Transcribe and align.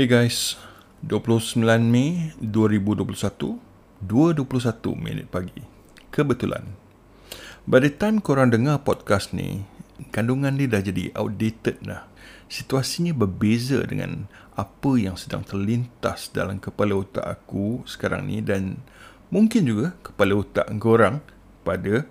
Hey 0.00 0.08
guys, 0.08 0.56
29 1.04 1.60
Mei 1.84 2.32
2021, 2.40 3.60
2.21 4.00 4.96
minit 4.96 5.28
pagi. 5.28 5.60
Kebetulan. 6.08 6.72
By 7.68 7.84
the 7.84 7.92
time 7.92 8.24
korang 8.24 8.48
dengar 8.48 8.80
podcast 8.80 9.36
ni, 9.36 9.68
kandungan 10.08 10.56
dia 10.56 10.72
dah 10.72 10.80
jadi 10.80 11.12
outdated 11.12 11.84
dah. 11.84 12.08
Situasinya 12.48 13.12
berbeza 13.12 13.84
dengan 13.84 14.24
apa 14.56 14.96
yang 14.96 15.20
sedang 15.20 15.44
terlintas 15.44 16.32
dalam 16.32 16.64
kepala 16.64 16.96
otak 16.96 17.28
aku 17.28 17.84
sekarang 17.84 18.24
ni 18.24 18.40
dan 18.40 18.80
mungkin 19.28 19.68
juga 19.68 20.00
kepala 20.00 20.40
otak 20.40 20.64
korang 20.80 21.20
pada 21.60 22.08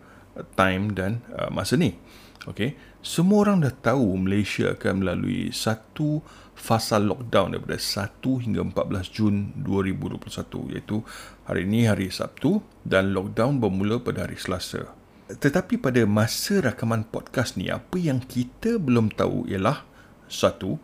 time 0.54 0.94
dan 0.94 1.26
uh, 1.34 1.50
masa 1.50 1.74
ni. 1.74 1.98
Okay, 2.46 2.78
semua 3.00 3.48
orang 3.48 3.64
dah 3.64 3.72
tahu 3.72 4.20
Malaysia 4.20 4.76
akan 4.76 5.00
melalui 5.00 5.56
satu 5.56 6.20
fasa 6.52 7.00
lockdown 7.00 7.56
daripada 7.56 7.80
1 7.80 8.20
hingga 8.44 8.62
14 8.76 9.16
Jun 9.16 9.36
2021 9.64 10.76
iaitu 10.76 11.00
hari 11.48 11.64
ini 11.64 11.88
hari 11.88 12.12
Sabtu 12.12 12.60
dan 12.84 13.16
lockdown 13.16 13.64
bermula 13.64 14.04
pada 14.04 14.28
hari 14.28 14.36
Selasa. 14.36 14.92
Tetapi 15.32 15.80
pada 15.80 16.04
masa 16.04 16.60
rakaman 16.60 17.08
podcast 17.08 17.56
ni 17.56 17.72
apa 17.72 17.96
yang 17.96 18.20
kita 18.20 18.76
belum 18.76 19.16
tahu 19.16 19.48
ialah 19.48 19.88
satu 20.28 20.76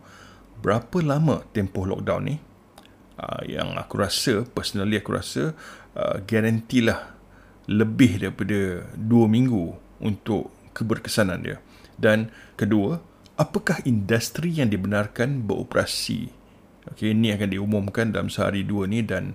berapa 0.64 1.04
lama 1.04 1.44
tempoh 1.52 1.84
lockdown 1.84 2.22
ni 2.32 2.40
uh, 3.20 3.44
yang 3.44 3.76
aku 3.76 4.00
rasa 4.00 4.48
personally 4.48 4.96
aku 4.96 5.12
rasa 5.12 5.52
uh, 5.92 6.16
garantilah 6.24 7.12
lebih 7.68 8.24
daripada 8.24 8.88
2 8.96 9.04
minggu 9.28 9.76
untuk 10.00 10.48
keberkesanan 10.72 11.44
dia. 11.44 11.60
Dan 11.96 12.32
kedua, 12.54 13.00
apakah 13.40 13.80
industri 13.88 14.52
yang 14.52 14.72
dibenarkan 14.72 15.44
beroperasi? 15.44 16.28
Okey, 16.92 17.16
ini 17.16 17.34
akan 17.34 17.48
diumumkan 17.50 18.14
dalam 18.14 18.30
sehari 18.30 18.62
dua 18.62 18.86
ni 18.86 19.02
dan 19.02 19.34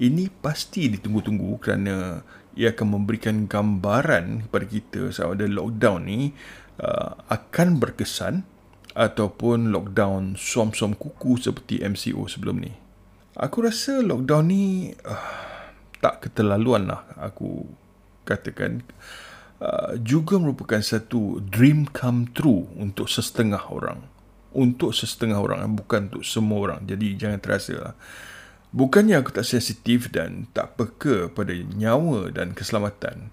ini 0.00 0.32
pasti 0.32 0.88
ditunggu-tunggu 0.88 1.60
kerana 1.60 2.24
ia 2.56 2.72
akan 2.72 2.88
memberikan 2.88 3.44
gambaran 3.44 4.48
kepada 4.48 4.64
kita 4.64 5.00
sama 5.12 5.36
ada 5.36 5.44
lockdown 5.44 6.08
ni 6.08 6.32
uh, 6.80 7.20
akan 7.28 7.76
berkesan 7.76 8.48
ataupun 8.96 9.68
lockdown 9.68 10.40
som-som 10.40 10.96
kuku 10.96 11.36
seperti 11.36 11.84
MCO 11.84 12.24
sebelum 12.24 12.64
ni. 12.64 12.72
Aku 13.36 13.60
rasa 13.60 14.00
lockdown 14.00 14.44
ni 14.48 14.88
uh, 15.04 15.46
tak 16.00 16.28
keterlaluan 16.28 16.88
lah 16.88 17.04
aku 17.20 17.68
katakan 18.24 18.84
Uh, 19.56 19.96
juga 20.04 20.36
merupakan 20.36 20.84
satu 20.84 21.40
dream 21.40 21.88
come 21.88 22.28
true 22.36 22.68
untuk 22.76 23.08
setengah 23.08 23.72
orang. 23.72 24.04
Untuk 24.52 24.92
setengah 24.92 25.40
orang, 25.40 25.76
bukan 25.80 26.12
untuk 26.12 26.24
semua 26.28 26.58
orang. 26.68 26.80
Jadi 26.84 27.16
jangan 27.16 27.40
terasa 27.40 27.74
lah. 27.76 27.94
Bukannya 28.76 29.16
aku 29.16 29.32
tak 29.32 29.48
sensitif 29.48 30.12
dan 30.12 30.44
tak 30.52 30.76
peka 30.76 31.32
pada 31.32 31.56
nyawa 31.56 32.28
dan 32.28 32.52
keselamatan. 32.52 33.32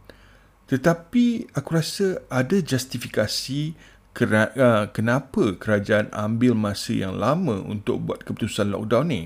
Tetapi 0.71 1.51
aku 1.51 1.69
rasa 1.75 2.23
ada 2.31 2.55
justifikasi 2.55 3.75
uh, 4.16 4.88
kenapa 4.95 5.59
kerajaan 5.59 6.07
ambil 6.16 6.55
masa 6.55 6.95
yang 6.95 7.19
lama 7.19 7.59
untuk 7.67 7.99
buat 8.07 8.23
keputusan 8.23 8.71
lockdown 8.71 9.11
ni. 9.11 9.23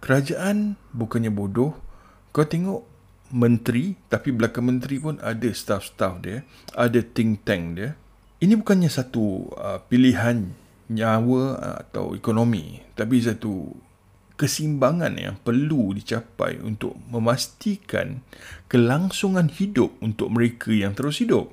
Kerajaan 0.00 0.80
bukannya 0.96 1.28
bodoh. 1.28 1.76
Kau 2.32 2.48
tengok 2.48 2.86
menteri 3.34 3.96
tapi 4.08 4.32
belakang 4.32 4.68
menteri 4.68 4.96
pun 5.00 5.20
ada 5.20 5.48
staff-staff 5.52 6.20
dia 6.24 6.44
ada 6.72 7.00
think 7.00 7.44
tank 7.44 7.76
dia. 7.76 7.96
Ini 8.38 8.54
bukannya 8.54 8.86
satu 8.86 9.50
uh, 9.58 9.82
pilihan 9.90 10.54
nyawa 10.88 11.44
uh, 11.58 11.76
atau 11.84 12.14
ekonomi 12.14 12.80
tapi 12.94 13.20
satu 13.20 13.74
kesimbangan 14.38 15.18
yang 15.18 15.36
perlu 15.42 15.90
dicapai 15.98 16.62
untuk 16.62 16.94
memastikan 17.10 18.22
kelangsungan 18.70 19.50
hidup 19.50 19.98
untuk 19.98 20.30
mereka 20.30 20.70
yang 20.70 20.94
terus 20.94 21.18
hidup. 21.18 21.50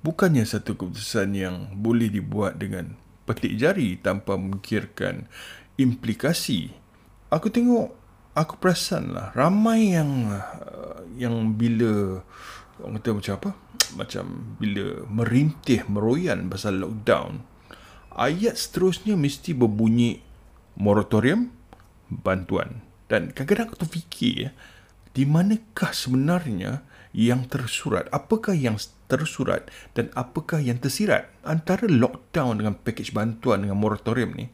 Bukannya 0.00 0.48
satu 0.48 0.80
keputusan 0.80 1.36
yang 1.36 1.76
boleh 1.76 2.08
dibuat 2.08 2.56
dengan 2.56 2.96
petik 3.28 3.60
jari 3.60 4.00
tanpa 4.00 4.40
memikirkan 4.40 5.28
implikasi. 5.76 6.72
Aku 7.28 7.52
tengok 7.52 7.92
aku 8.36 8.60
perasan 8.60 9.16
lah 9.16 9.32
ramai 9.32 9.96
yang 9.96 10.28
uh, 10.28 11.00
yang 11.16 11.56
bila 11.56 12.20
orang 12.84 13.00
kata 13.00 13.16
macam 13.16 13.34
apa? 13.40 13.50
Macam 13.96 14.24
bila 14.60 15.02
merintih 15.08 15.88
meroyan 15.88 16.52
pasal 16.52 16.76
lockdown 16.76 17.40
ayat 18.12 18.60
seterusnya 18.60 19.16
mesti 19.16 19.56
berbunyi 19.56 20.20
moratorium 20.76 21.52
bantuan. 22.08 22.84
Dan 23.06 23.30
kadang-kadang 23.30 23.70
aku 23.70 23.78
terfikir 23.86 24.34
ya, 24.34 24.50
di 25.14 25.22
manakah 25.24 25.94
sebenarnya 25.94 26.82
yang 27.16 27.46
tersurat? 27.46 28.10
Apakah 28.10 28.52
yang 28.52 28.76
tersurat 29.06 29.64
dan 29.94 30.10
apakah 30.18 30.58
yang 30.58 30.76
tersirat? 30.82 31.30
Antara 31.46 31.86
lockdown 31.86 32.60
dengan 32.60 32.74
package 32.74 33.14
bantuan 33.14 33.62
dengan 33.64 33.78
moratorium 33.78 34.34
ni 34.34 34.50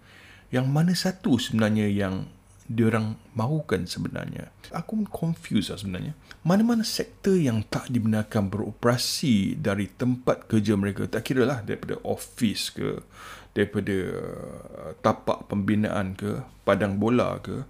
yang 0.53 0.69
mana 0.69 0.93
satu 0.93 1.41
sebenarnya 1.41 1.89
yang 1.89 2.29
diorang 2.73 3.15
mahukan 3.37 3.85
sebenarnya. 3.85 4.49
Aku 4.73 4.99
pun 4.99 5.07
confused 5.09 5.71
lah 5.71 5.79
sebenarnya. 5.79 6.13
Mana-mana 6.43 6.83
sektor 6.83 7.37
yang 7.37 7.63
tak 7.69 7.93
dibenarkan 7.93 8.49
beroperasi 8.49 9.61
dari 9.61 9.93
tempat 9.93 10.49
kerja 10.49 10.75
mereka, 10.75 11.07
tak 11.07 11.23
kira 11.29 11.45
lah 11.45 11.61
daripada 11.61 12.01
office 12.03 12.73
ke, 12.73 13.05
daripada 13.53 13.97
uh, 14.17 14.91
tapak 15.05 15.47
pembinaan 15.47 16.17
ke, 16.17 16.43
padang 16.65 16.97
bola 16.97 17.39
ke, 17.39 17.63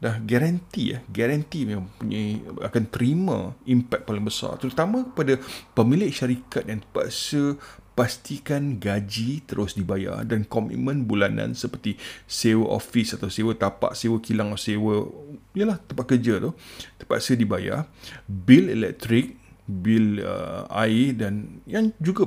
dah 0.00 0.16
garanti 0.16 0.96
ya, 0.96 0.98
garanti 1.12 1.68
yang 1.68 1.84
punya 2.00 2.40
akan 2.64 2.84
terima 2.88 3.52
impact 3.68 4.08
paling 4.08 4.24
besar 4.24 4.56
terutama 4.56 5.04
kepada 5.04 5.36
pemilik 5.76 6.08
syarikat 6.08 6.64
yang 6.64 6.80
terpaksa 6.80 7.60
pastikan 8.00 8.80
gaji 8.80 9.44
terus 9.44 9.76
dibayar 9.76 10.24
dan 10.24 10.48
komitmen 10.48 11.04
bulanan 11.04 11.52
seperti 11.52 12.00
sewa 12.24 12.80
office 12.80 13.12
atau 13.12 13.28
sewa 13.28 13.52
tapak, 13.52 13.92
sewa 13.92 14.16
kilang 14.24 14.56
atau 14.56 14.64
sewa 14.64 15.04
yalah 15.52 15.76
tempat 15.84 16.16
kerja 16.16 16.40
tu 16.40 16.56
terpaksa 16.96 17.36
dibayar, 17.36 17.84
bil 18.24 18.72
elektrik, 18.72 19.36
bil 19.68 20.24
uh, 20.24 20.64
air 20.80 21.12
dan 21.12 21.60
yang 21.68 21.92
juga 22.00 22.24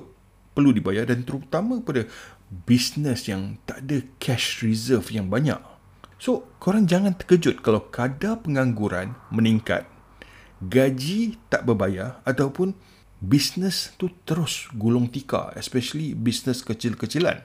perlu 0.53 0.69
dibayar 0.78 1.09
dan 1.09 1.25
terutama 1.25 1.81
pada 1.81 2.06
bisnes 2.69 3.25
yang 3.25 3.57
tak 3.66 3.81
ada 3.81 4.06
cash 4.22 4.62
reserve 4.62 5.09
yang 5.09 5.25
banyak. 5.25 5.57
So, 6.22 6.45
korang 6.62 6.85
jangan 6.85 7.17
terkejut 7.17 7.66
kalau 7.66 7.89
kadar 7.89 8.45
pengangguran 8.45 9.17
meningkat, 9.33 9.89
gaji 10.62 11.41
tak 11.50 11.66
berbayar 11.66 12.22
ataupun 12.29 12.78
bisnes 13.23 13.95
tu 13.95 14.11
terus 14.28 14.67
gulung 14.75 15.07
tika 15.07 15.56
especially 15.56 16.11
bisnes 16.11 16.59
kecil-kecilan. 16.59 17.39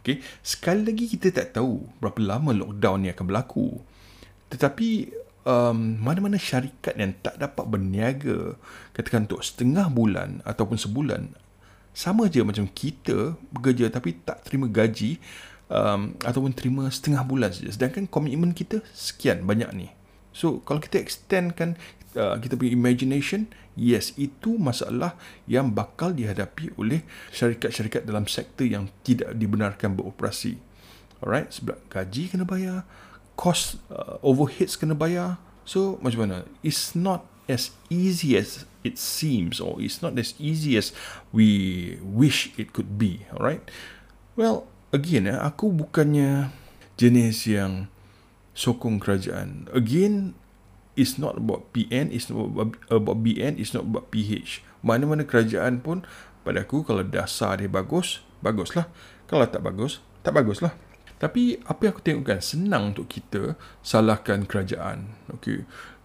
Okay? 0.00 0.24
sekali 0.40 0.88
lagi 0.88 1.12
kita 1.12 1.28
tak 1.28 1.60
tahu 1.60 1.84
berapa 2.00 2.16
lama 2.24 2.56
lockdown 2.56 3.04
ni 3.04 3.08
akan 3.12 3.24
berlaku. 3.28 3.84
Tetapi 4.48 5.12
um, 5.44 6.00
mana-mana 6.00 6.40
syarikat 6.40 6.96
yang 6.96 7.12
tak 7.20 7.36
dapat 7.36 7.68
berniaga 7.68 8.56
katakan 8.96 9.28
untuk 9.28 9.44
setengah 9.44 9.92
bulan 9.92 10.40
ataupun 10.48 10.80
sebulan 10.80 11.36
sama 11.92 12.32
je 12.32 12.40
macam 12.40 12.64
kita 12.70 13.36
bekerja 13.52 13.92
tapi 13.92 14.16
tak 14.24 14.46
terima 14.48 14.70
gaji 14.72 15.20
um, 15.68 16.16
ataupun 16.24 16.56
terima 16.56 16.88
setengah 16.88 17.20
bulan 17.28 17.52
saja. 17.52 17.76
Sedangkan 17.76 18.08
komitmen 18.08 18.56
kita 18.56 18.80
sekian 18.96 19.44
banyak 19.44 19.70
ni. 19.76 19.88
So 20.30 20.62
kalau 20.62 20.78
kita 20.78 21.02
extendkan 21.02 21.74
uh, 22.16 22.36
kita 22.38 22.56
punya 22.56 22.72
imagination 22.74 23.50
yes 23.78 24.14
itu 24.18 24.58
masalah 24.58 25.14
yang 25.46 25.70
bakal 25.70 26.10
dihadapi 26.10 26.74
oleh 26.78 27.06
syarikat-syarikat 27.30 28.06
dalam 28.06 28.26
sektor 28.26 28.66
yang 28.66 28.90
tidak 29.06 29.34
dibenarkan 29.34 29.94
beroperasi. 29.94 30.58
Alright 31.20 31.52
sebab 31.52 31.76
gaji 31.92 32.32
kena 32.32 32.48
bayar 32.48 32.88
cost 33.40 33.80
uh, 33.88 34.20
overheads 34.20 34.76
kena 34.76 34.92
bayar. 34.92 35.40
So 35.64 35.96
macam 36.04 36.28
mana? 36.28 36.38
It's 36.60 36.92
not 36.92 37.24
as 37.48 37.72
easy 37.88 38.36
as 38.36 38.68
it 38.84 39.00
seems 39.00 39.58
or 39.58 39.80
it's 39.80 40.04
not 40.04 40.12
as 40.20 40.36
easy 40.36 40.76
as 40.76 40.92
we 41.32 41.96
wish 42.04 42.52
it 42.60 42.76
could 42.76 43.00
be 43.00 43.24
alright? 43.32 43.64
Well 44.36 44.68
again 44.92 45.24
eh, 45.24 45.40
aku 45.40 45.72
bukannya 45.72 46.52
jenis 47.00 47.48
yang 47.48 47.88
sokong 48.52 49.00
kerajaan. 49.00 49.72
Again 49.72 50.36
it's 51.00 51.16
not 51.16 51.40
about 51.40 51.72
PN, 51.72 52.12
it's 52.12 52.28
not 52.28 52.52
about 52.92 53.24
BN, 53.24 53.56
it's 53.56 53.72
not 53.72 53.88
about 53.88 54.12
PH. 54.12 54.60
Mana-mana 54.84 55.24
kerajaan 55.24 55.80
pun, 55.80 56.04
pada 56.44 56.68
aku 56.68 56.84
kalau 56.84 57.00
dasar 57.00 57.56
dia 57.56 57.72
bagus, 57.72 58.20
baguslah. 58.44 58.92
Kalau 59.24 59.48
tak 59.48 59.64
bagus, 59.64 60.04
tak 60.20 60.36
baguslah. 60.36 60.76
Tapi 61.16 61.60
apa 61.68 61.80
yang 61.84 61.92
aku 61.92 62.04
tengokkan 62.04 62.40
senang 62.40 62.96
untuk 62.96 63.08
kita 63.08 63.56
salahkan 63.84 64.44
kerajaan. 64.48 65.16
Okay. 65.40 65.64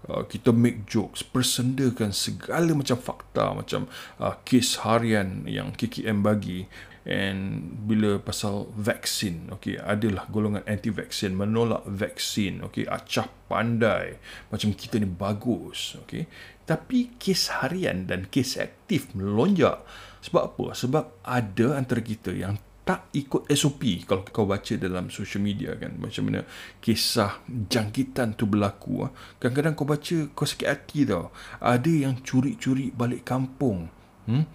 Uh, 0.10 0.24
kita 0.26 0.54
make 0.54 0.86
jokes 0.90 1.22
persendakan 1.22 2.14
segala 2.14 2.72
macam 2.74 2.98
fakta 2.98 3.54
macam 3.54 3.90
uh, 4.22 4.36
kes 4.46 4.86
harian 4.86 5.46
yang 5.50 5.74
KKM 5.74 6.22
bagi 6.26 6.70
and 7.06 7.70
bila 7.86 8.18
pasal 8.18 8.66
vaksin 8.74 9.54
okey 9.58 9.78
adalah 9.78 10.26
golongan 10.26 10.66
anti 10.66 10.90
vaksin 10.90 11.38
menolak 11.38 11.86
vaksin 11.86 12.66
okey 12.66 12.90
acah 12.90 13.30
pandai 13.46 14.18
macam 14.50 14.74
kita 14.74 14.98
ni 14.98 15.06
bagus 15.06 16.02
okey. 16.06 16.26
Tapi 16.66 17.14
kes 17.22 17.62
harian 17.62 18.10
dan 18.10 18.26
kes 18.26 18.58
aktif 18.58 19.14
melonjak. 19.14 19.86
Sebab 20.26 20.42
apa? 20.50 20.66
Sebab 20.74 21.22
ada 21.22 21.78
antara 21.78 22.02
kita 22.02 22.34
yang 22.34 22.58
tak 22.86 23.10
ikut 23.18 23.50
SOP 23.50 24.06
kalau 24.06 24.22
kau 24.30 24.46
baca 24.46 24.78
dalam 24.78 25.10
social 25.10 25.42
media 25.42 25.74
kan? 25.74 25.98
Macam 25.98 26.30
mana 26.30 26.46
kisah 26.78 27.42
jangkitan 27.50 28.38
tu 28.38 28.46
berlaku 28.46 29.10
ah. 29.10 29.12
kadang-kadang 29.42 29.74
kau 29.74 29.90
baca 29.90 30.18
kau 30.38 30.46
sakit 30.46 30.70
hati 30.70 31.10
tau. 31.10 31.34
Ada 31.58 31.90
yang 31.90 32.22
curi-curi 32.22 32.94
balik 32.94 33.26
kampung 33.26 33.90
hmm? 34.30 34.46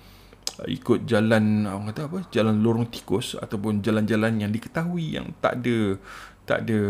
ikut 0.70 1.10
jalan 1.10 1.66
orang 1.66 1.90
kata 1.90 2.02
apa? 2.06 2.18
Jalan 2.30 2.62
lorong 2.62 2.86
tikus 2.86 3.34
ataupun 3.34 3.82
jalan-jalan 3.82 4.46
yang 4.46 4.54
diketahui 4.54 5.18
yang 5.18 5.34
tak 5.42 5.66
ada 5.66 5.98
tak 6.46 6.70
ada 6.70 6.80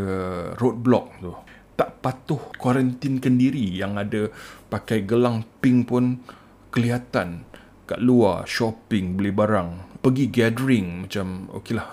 roadblock 0.61 1.07
tu. 1.25 1.33
Tak 1.73 2.05
patuh 2.05 2.53
kuarantinkan 2.61 3.41
diri 3.41 3.81
yang 3.81 3.97
ada 3.97 4.29
pakai 4.69 5.09
gelang 5.09 5.41
pink 5.65 5.89
pun 5.89 6.21
kelihatan. 6.69 7.49
Kat 7.89 7.99
luar 7.99 8.45
shopping 8.45 9.17
beli 9.17 9.33
barang 9.33 9.90
pergi 10.01 10.33
gathering 10.33 11.05
macam 11.05 11.53
okeylah 11.53 11.89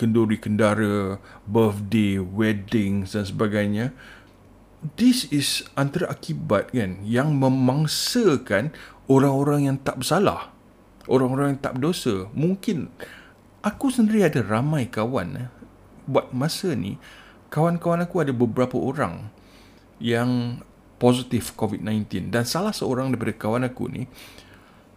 kenduri 0.00 0.40
kendara 0.40 1.20
birthday 1.44 2.16
wedding 2.16 3.04
dan 3.04 3.24
sebagainya. 3.24 3.92
This 4.96 5.28
is 5.28 5.68
antara 5.76 6.08
akibat 6.08 6.72
kan 6.72 7.04
yang 7.04 7.36
memangsakan 7.36 8.72
orang-orang 9.12 9.68
yang 9.68 9.76
tak 9.76 10.00
bersalah 10.00 10.56
orang-orang 11.10 11.56
yang 11.56 11.60
tak 11.60 11.76
berdosa. 11.76 12.30
Mungkin 12.32 12.88
aku 13.66 13.90
sendiri 13.90 14.24
ada 14.24 14.40
ramai 14.40 14.86
kawan 14.86 15.28
eh, 15.36 15.48
buat 16.06 16.30
masa 16.30 16.72
ni 16.72 16.96
kawan-kawan 17.50 18.06
aku 18.06 18.22
ada 18.22 18.32
beberapa 18.32 18.78
orang 18.78 19.28
yang 19.98 20.62
positif 21.02 21.52
COVID-19 21.58 22.30
dan 22.30 22.46
salah 22.46 22.72
seorang 22.72 23.12
daripada 23.12 23.36
kawan 23.36 23.66
aku 23.66 23.90
ni 23.90 24.02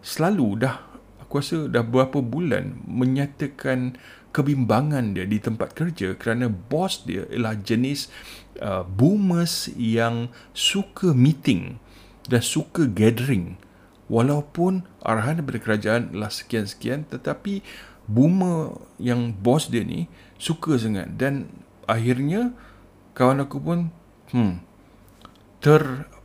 selalu 0.05 0.63
dah 0.63 0.92
aku 1.33 1.41
rasa 1.41 1.65
dah 1.65 1.81
berapa 1.81 2.21
bulan 2.21 2.77
menyatakan 2.85 3.97
kebimbangan 4.29 5.17
dia 5.17 5.25
di 5.25 5.41
tempat 5.41 5.73
kerja 5.73 6.13
kerana 6.13 6.45
bos 6.45 7.01
dia 7.09 7.25
ialah 7.33 7.57
jenis 7.57 8.13
uh, 8.61 8.85
boomers 8.85 9.73
yang 9.73 10.29
suka 10.53 11.09
meeting 11.09 11.81
dan 12.29 12.45
suka 12.45 12.85
gathering. 12.85 13.57
Walaupun 14.13 14.85
arahan 15.01 15.41
daripada 15.41 15.57
kerajaan 15.57 16.13
adalah 16.13 16.29
sekian-sekian 16.29 17.09
tetapi 17.09 17.65
boomer 18.05 18.77
yang 19.01 19.33
bos 19.33 19.73
dia 19.73 19.81
ni 19.81 20.05
suka 20.37 20.77
sangat. 20.77 21.17
Dan 21.17 21.49
akhirnya 21.89 22.53
kawan 23.17 23.41
aku 23.41 23.57
pun 23.57 23.89
hmm, 24.37 24.61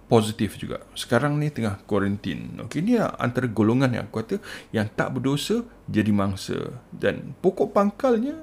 terpositif 0.08 0.56
juga 0.56 0.80
sekarang 0.96 1.36
ni 1.36 1.52
tengah 1.52 1.84
kuarantin 1.84 2.56
okey 2.64 2.80
ni 2.80 2.96
antara 2.96 3.44
golongan 3.44 3.92
yang 3.92 4.08
aku 4.08 4.24
kata 4.24 4.36
yang 4.72 4.88
tak 4.88 5.12
berdosa 5.12 5.68
jadi 5.84 6.08
mangsa 6.16 6.80
dan 6.88 7.36
pokok 7.44 7.76
pangkalnya 7.76 8.40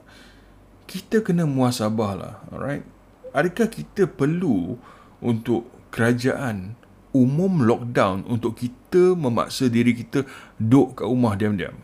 kita 0.85 1.25
kena 1.25 1.49
muasabah 1.49 2.11
lah 2.13 2.33
alright 2.53 2.85
adakah 3.33 3.65
kita 3.65 4.05
perlu 4.05 4.77
untuk 5.25 5.65
kerajaan 5.89 6.77
umum 7.15 7.63
lockdown 7.63 8.27
untuk 8.27 8.59
kita 8.59 9.15
memaksa 9.15 9.71
diri 9.71 9.95
kita 9.95 10.27
duduk 10.59 10.99
kat 10.99 11.07
rumah 11.07 11.39
diam-diam. 11.39 11.79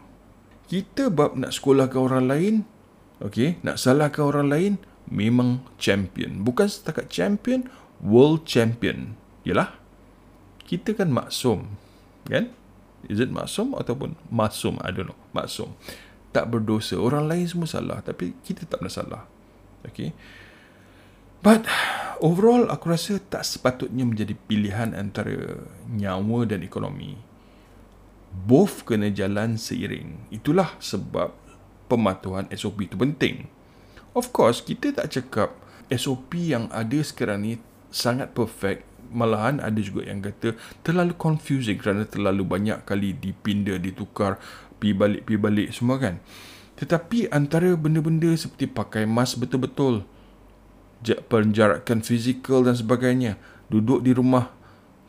Kita 0.68 1.08
bab 1.08 1.40
nak 1.40 1.56
sekolah 1.56 1.88
ke 1.88 1.96
orang 1.96 2.28
lain, 2.28 2.56
okay, 3.24 3.56
nak 3.64 3.80
salahkan 3.80 4.28
orang 4.28 4.48
lain, 4.52 4.74
memang 5.08 5.64
champion. 5.80 6.44
Bukan 6.44 6.68
setakat 6.68 7.08
champion, 7.08 7.72
world 8.04 8.44
champion. 8.44 9.16
Yalah, 9.48 9.74
kita 10.66 10.94
kan 10.94 11.10
maksum, 11.10 11.78
kan? 12.30 12.54
Is 13.10 13.18
it 13.18 13.34
maksum 13.34 13.74
ataupun 13.74 14.14
masum? 14.30 14.78
I 14.86 14.94
don't 14.94 15.10
know. 15.10 15.20
Maksum. 15.34 15.74
Tak 16.30 16.54
berdosa. 16.54 17.02
Orang 17.02 17.26
lain 17.26 17.50
semua 17.50 17.66
salah. 17.66 18.00
Tapi 18.06 18.38
kita 18.46 18.70
tak 18.70 18.84
pernah 18.84 18.94
salah. 18.94 19.24
Okay. 19.82 20.14
But 21.42 21.66
overall 22.22 22.70
aku 22.70 22.94
rasa 22.94 23.18
tak 23.18 23.42
sepatutnya 23.42 24.06
menjadi 24.06 24.38
pilihan 24.46 24.94
antara 24.94 25.66
nyawa 25.90 26.46
dan 26.46 26.62
ekonomi. 26.62 27.18
Both 28.32 28.86
kena 28.86 29.10
jalan 29.10 29.58
seiring. 29.58 30.30
Itulah 30.30 30.78
sebab 30.78 31.34
pematuhan 31.90 32.46
SOP 32.54 32.86
itu 32.86 32.96
penting. 32.96 33.50
Of 34.14 34.30
course, 34.32 34.62
kita 34.62 34.94
tak 34.94 35.12
cakap 35.12 35.58
SOP 35.92 36.38
yang 36.38 36.70
ada 36.72 37.02
sekarang 37.02 37.44
ni 37.44 37.54
sangat 37.92 38.32
perfect. 38.32 38.88
Malahan 39.12 39.60
ada 39.60 39.76
juga 39.84 40.08
yang 40.08 40.24
kata 40.24 40.56
terlalu 40.88 41.12
confusing 41.20 41.76
kerana 41.76 42.08
terlalu 42.08 42.48
banyak 42.48 42.88
kali 42.88 43.12
dipindah, 43.12 43.76
ditukar, 43.76 44.40
pi 44.80 44.96
balik, 44.96 45.28
pi 45.28 45.36
balik 45.36 45.76
semua 45.76 46.00
kan. 46.00 46.24
Tetapi 46.80 47.28
antara 47.30 47.76
benda-benda 47.76 48.32
seperti 48.34 48.72
pakai 48.72 49.04
mask 49.04 49.44
betul-betul, 49.44 50.08
penjarakan 51.04 52.00
fizikal 52.00 52.64
dan 52.64 52.80
sebagainya 52.80 53.36
duduk 53.68 54.00
di 54.00 54.16
rumah 54.16 54.48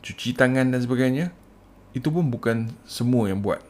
cuci 0.03 0.35
tangan 0.35 0.67
dan 0.67 0.83
sebagainya 0.83 1.31
itu 1.95 2.11
pun 2.11 2.27
bukan 2.27 2.75
semua 2.83 3.31
yang 3.31 3.39
buat. 3.39 3.63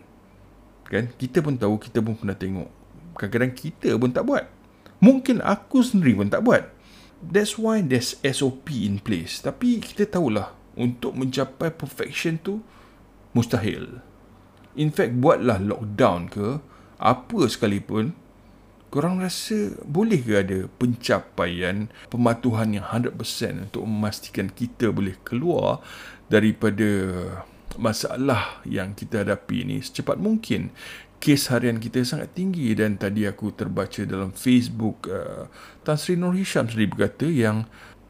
Kan? 0.89 1.13
Kita 1.13 1.45
pun 1.45 1.61
tahu 1.61 1.77
kita 1.77 2.01
pun 2.01 2.17
pernah 2.17 2.33
tengok. 2.33 2.69
Kadang-kadang 3.13 3.53
kita 3.53 3.93
pun 4.01 4.09
tak 4.09 4.25
buat. 4.25 4.49
Mungkin 4.97 5.45
aku 5.45 5.85
sendiri 5.85 6.17
pun 6.17 6.33
tak 6.33 6.41
buat 6.41 6.72
that's 7.31 7.55
why 7.55 7.79
there's 7.79 8.19
SOP 8.23 8.73
in 8.73 8.99
place 8.99 9.39
tapi 9.39 9.79
kita 9.79 10.07
tahulah 10.09 10.51
untuk 10.75 11.15
mencapai 11.15 11.71
perfection 11.71 12.41
tu 12.41 12.59
mustahil 13.31 14.01
in 14.75 14.89
fact 14.89 15.15
buatlah 15.17 15.61
lockdown 15.61 16.27
ke 16.27 16.59
apa 16.99 17.39
sekalipun 17.47 18.17
Korang 18.93 19.25
rasa 19.25 19.73
boleh 19.89 20.21
ke 20.21 20.37
ada 20.37 20.69
pencapaian 20.77 21.89
pematuhan 22.13 22.77
yang 22.77 22.85
100% 22.85 23.65
untuk 23.65 23.89
memastikan 23.89 24.53
kita 24.53 24.93
boleh 24.93 25.17
keluar 25.25 25.81
daripada 26.29 26.85
masalah 27.73 28.61
yang 28.69 28.93
kita 28.93 29.25
hadapi 29.25 29.65
ini 29.65 29.81
secepat 29.81 30.21
mungkin. 30.21 30.69
Kes 31.23 31.47
harian 31.47 31.79
kita 31.79 32.03
sangat 32.03 32.35
tinggi 32.35 32.75
dan 32.75 32.99
tadi 32.99 33.23
aku 33.23 33.55
terbaca 33.55 34.03
dalam 34.03 34.35
Facebook 34.35 35.07
uh, 35.07 35.47
Tan 35.79 35.95
Sri 35.95 36.19
Nur 36.19 36.35
Hisham 36.35 36.67
sendiri 36.67 36.91
berkata 36.91 37.31
yang 37.31 37.63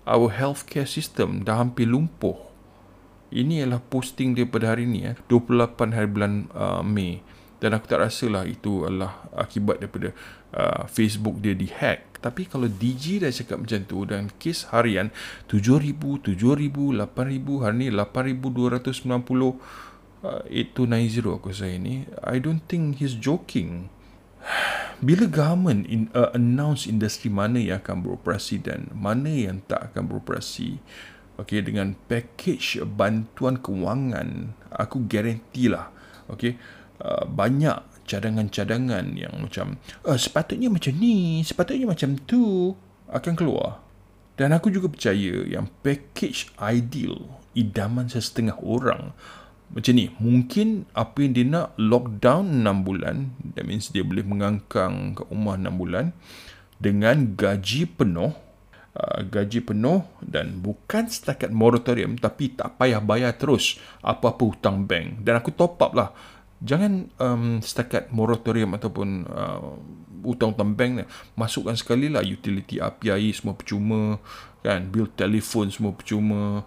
our 0.09 0.33
healthcare 0.33 0.89
system 0.89 1.45
dah 1.45 1.61
hampir 1.61 1.85
lumpuh. 1.85 2.41
Ini 3.29 3.69
adalah 3.69 3.85
posting 3.85 4.33
dia 4.33 4.49
pada 4.49 4.73
hari 4.73 4.89
ini, 4.89 5.13
eh, 5.13 5.15
28 5.29 5.93
hari 5.93 6.09
bulan 6.09 6.49
uh, 6.57 6.81
Mei 6.81 7.21
dan 7.61 7.77
aku 7.77 7.85
tak 7.85 8.01
rasa 8.01 8.25
lah 8.33 8.49
itu 8.49 8.83
adalah 8.89 9.29
akibat 9.37 9.77
daripada 9.77 10.09
uh, 10.57 10.89
Facebook 10.89 11.37
dia 11.37 11.53
dihack 11.53 12.13
tapi 12.23 12.47
kalau 12.47 12.71
DG 12.71 13.19
dah 13.19 13.31
cakap 13.31 13.67
macam 13.67 13.79
tu 13.83 14.07
dan 14.07 14.31
kes 14.39 14.71
harian 14.71 15.11
7,000, 15.51 15.95
7,000, 16.23 16.39
8,000 16.39 17.63
hari 17.63 17.75
ni 17.75 17.87
8,290 17.91 19.59
uh, 20.23 20.41
8290 20.49 21.37
aku 21.37 21.49
saya 21.53 21.75
ni 21.77 22.07
I 22.23 22.39
don't 22.39 22.63
think 22.65 23.03
he's 23.03 23.13
joking 23.13 23.93
bila 25.03 25.27
government 25.27 25.87
in, 25.87 26.07
uh, 26.15 26.31
announce 26.31 26.87
industri 26.87 27.27
mana 27.27 27.59
yang 27.59 27.83
akan 27.83 28.03
beroperasi 28.03 28.63
dan 28.63 28.91
mana 28.95 29.29
yang 29.29 29.63
tak 29.67 29.91
akan 29.91 30.07
beroperasi 30.07 30.79
okay, 31.35 31.59
dengan 31.59 31.95
package 32.07 32.81
bantuan 32.83 33.59
kewangan 33.59 34.55
aku 34.71 35.03
guarantee 35.05 35.67
lah 35.67 35.91
okay, 36.31 36.55
Uh, 37.03 37.27
banyak 37.27 37.83
cadangan-cadangan 38.07 39.17
yang 39.17 39.33
macam 39.41 39.75
uh, 40.07 40.15
sepatutnya 40.15 40.71
macam 40.71 40.93
ni, 40.95 41.43
sepatutnya 41.43 41.89
macam 41.89 42.15
tu 42.15 42.71
akan 43.11 43.33
keluar. 43.35 43.83
Dan 44.39 44.55
aku 44.55 44.71
juga 44.71 44.87
percaya 44.87 45.43
yang 45.43 45.67
package 45.83 46.53
ideal 46.61 47.27
idaman 47.57 48.07
setengah 48.07 48.55
orang 48.63 49.11
macam 49.73 49.93
ni. 49.97 50.05
Mungkin 50.21 50.85
apa 50.93 51.17
yang 51.25 51.33
dia 51.33 51.45
nak 51.49 51.73
lockdown 51.81 52.61
6 52.61 52.87
bulan, 52.87 53.33
that 53.57 53.65
means 53.65 53.89
dia 53.89 54.05
boleh 54.05 54.21
mengangkang 54.21 55.17
ke 55.17 55.25
rumah 55.33 55.57
6 55.57 55.81
bulan 55.81 56.13
dengan 56.77 57.33
gaji 57.33 57.89
penuh 57.89 58.33
Uh, 58.93 59.25
gaji 59.25 59.65
penuh 59.65 60.05
dan 60.21 60.61
bukan 60.61 61.09
setakat 61.09 61.49
moratorium 61.49 62.13
tapi 62.13 62.53
tak 62.53 62.77
payah 62.77 63.01
bayar 63.01 63.33
terus 63.33 63.81
apa-apa 64.05 64.53
hutang 64.53 64.85
bank. 64.85 65.25
Dan 65.25 65.41
aku 65.41 65.49
top 65.49 65.81
up 65.81 65.97
lah. 65.97 66.13
Jangan 66.61 67.09
um, 67.17 67.57
setakat 67.57 68.13
moratorium 68.13 68.77
ataupun 68.77 69.25
uh, 69.25 69.81
hutang-hutang 70.21 70.77
bank 70.77 70.91
ni. 71.01 71.03
Masukkan 71.33 71.73
sekali 71.73 72.05
lah 72.05 72.21
utility 72.21 72.77
api 72.77 73.33
semua 73.33 73.57
percuma 73.57 74.21
kan? 74.61 74.85
Bil 74.85 75.09
telefon 75.17 75.73
semua 75.73 75.97
percuma 75.97 76.61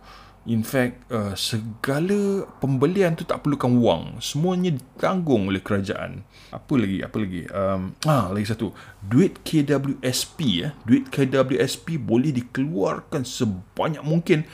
In 0.47 0.63
fact, 0.63 1.11
uh, 1.11 1.35
segala 1.35 2.47
pembelian 2.63 3.19
tu 3.19 3.27
tak 3.27 3.43
perlukan 3.43 3.83
wang. 3.83 4.23
Semuanya 4.23 4.71
ditanggung 4.79 5.51
oleh 5.51 5.59
kerajaan. 5.59 6.23
Apa 6.55 6.79
lagi? 6.79 7.03
Apa 7.03 7.17
lagi? 7.19 7.43
Um, 7.51 7.99
ah, 8.07 8.31
lagi 8.31 8.47
satu. 8.47 8.71
Duit 9.03 9.43
KWSP 9.43 10.39
ya. 10.63 10.69
Duit 10.87 11.11
KWSP 11.11 11.99
boleh 11.99 12.31
dikeluarkan 12.31 13.27
sebanyak 13.27 14.07
mungkin 14.07 14.47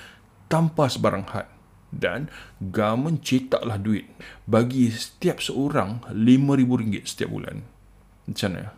tanpa 0.48 0.88
sebarang 0.88 1.28
had. 1.28 1.52
Dan 1.92 2.32
government 2.56 3.20
cetaklah 3.20 3.76
duit 3.76 4.08
bagi 4.48 4.88
setiap 4.88 5.44
seorang 5.44 6.08
RM5,000 6.08 7.04
setiap 7.04 7.28
bulan. 7.36 7.68
Macam 8.24 8.48
mana? 8.48 8.72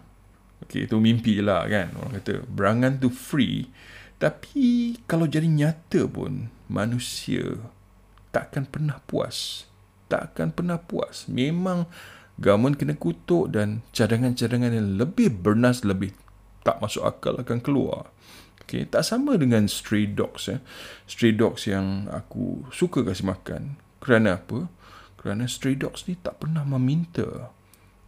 Okay, 0.67 0.91
itu 0.91 0.99
mimpi 0.99 1.39
je 1.39 1.47
lah 1.47 1.63
kan. 1.71 1.95
Orang 1.95 2.19
kata 2.19 2.43
berangan 2.43 2.99
tu 2.99 3.07
free. 3.07 3.71
Tapi 4.19 4.97
kalau 5.05 5.27
jadi 5.27 5.47
nyata 5.47 6.07
pun 6.07 6.49
manusia 6.71 7.59
takkan 8.35 8.67
pernah 8.67 8.99
puas. 9.05 9.69
Takkan 10.11 10.51
pernah 10.55 10.79
puas. 10.79 11.27
Memang 11.31 11.87
government 12.39 12.79
kena 12.79 12.95
kutuk 12.99 13.55
dan 13.55 13.87
cadangan-cadangan 13.95 14.75
yang 14.75 14.89
lebih 14.99 15.31
bernas, 15.31 15.87
lebih 15.87 16.15
tak 16.65 16.81
masuk 16.81 17.05
akal 17.07 17.39
akan 17.39 17.61
keluar. 17.61 18.11
Okay, 18.65 18.89
tak 18.89 19.05
sama 19.05 19.37
dengan 19.37 19.69
stray 19.69 20.09
dogs. 20.09 20.49
Ya. 20.49 20.65
Stray 21.05 21.37
dogs 21.37 21.69
yang 21.69 22.09
aku 22.09 22.65
suka 22.73 23.05
kasih 23.05 23.29
makan. 23.29 23.77
Kerana 24.01 24.41
apa? 24.41 24.73
Kerana 25.21 25.45
stray 25.45 25.77
dogs 25.77 26.09
ni 26.09 26.17
tak 26.17 26.41
pernah 26.41 26.65
meminta. 26.65 27.53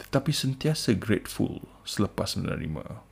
Tetapi 0.00 0.32
sentiasa 0.32 0.96
grateful 0.96 1.60
selepas 1.84 2.40
menerima. 2.40 3.05